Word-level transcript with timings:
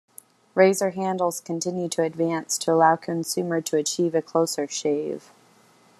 Razor 0.55 0.89
handles 0.89 1.39
continued 1.41 1.91
to 1.91 2.01
advance 2.01 2.57
to 2.57 2.71
allow 2.73 2.95
consumer 2.95 3.61
to 3.61 3.77
achieve 3.77 4.15
a 4.15 4.21
closer 4.23 4.67
shave. 4.67 5.29